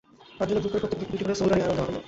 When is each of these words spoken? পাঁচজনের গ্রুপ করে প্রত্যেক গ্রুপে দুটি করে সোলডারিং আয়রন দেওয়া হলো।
পাঁচজনের 0.37 0.61
গ্রুপ 0.63 0.71
করে 0.73 0.81
প্রত্যেক 0.81 0.99
গ্রুপে 0.99 1.11
দুটি 1.13 1.23
করে 1.25 1.39
সোলডারিং 1.39 1.63
আয়রন 1.65 1.75
দেওয়া 1.77 1.87
হলো। 1.89 1.99